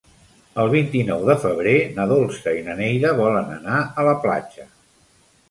[0.61, 4.69] El vint-i-nou de febrer na Dolça i na Neida volen anar a la platja.